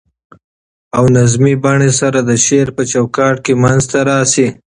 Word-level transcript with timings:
او 0.97 1.03
نظمي 1.15 1.53
بڼې 1.63 1.91
سره 2.01 2.19
د 2.29 2.31
شعر 2.45 2.67
په 2.77 2.83
چو 2.91 3.01
کاټ 3.15 3.35
کي 3.45 3.53
منځ 3.63 3.81
ته 3.91 3.99
راشي. 4.09 4.47